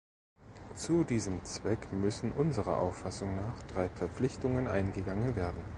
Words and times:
Zu 0.73 1.03
diesem 1.03 1.43
Zweck 1.43 1.93
müssen 1.93 2.31
unserer 2.31 2.79
Auffassung 2.79 3.35
nach 3.35 3.61
drei 3.67 3.87
Verpflichtungen 3.87 4.65
eingegangen 4.67 5.35
werden. 5.35 5.63